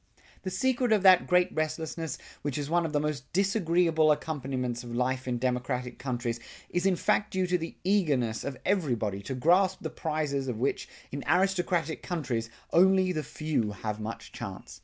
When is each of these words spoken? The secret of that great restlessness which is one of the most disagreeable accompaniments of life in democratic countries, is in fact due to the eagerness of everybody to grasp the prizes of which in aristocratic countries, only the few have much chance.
The 0.41 0.49
secret 0.49 0.91
of 0.93 1.03
that 1.03 1.27
great 1.27 1.49
restlessness 1.53 2.17
which 2.41 2.57
is 2.57 2.71
one 2.71 2.87
of 2.87 2.91
the 2.91 2.99
most 2.99 3.31
disagreeable 3.33 4.11
accompaniments 4.11 4.83
of 4.83 4.95
life 4.95 5.27
in 5.27 5.37
democratic 5.37 5.99
countries, 5.99 6.39
is 6.71 6.87
in 6.87 6.95
fact 6.95 7.29
due 7.33 7.45
to 7.45 7.55
the 7.55 7.75
eagerness 7.83 8.43
of 8.43 8.57
everybody 8.65 9.21
to 9.21 9.35
grasp 9.35 9.81
the 9.83 9.91
prizes 9.91 10.47
of 10.47 10.57
which 10.57 10.89
in 11.11 11.23
aristocratic 11.27 12.01
countries, 12.01 12.49
only 12.73 13.11
the 13.11 13.21
few 13.21 13.73
have 13.73 13.99
much 13.99 14.31
chance. 14.31 14.79